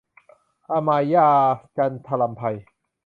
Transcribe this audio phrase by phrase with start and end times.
[0.71, 2.41] อมาญาส์- จันทรำไพ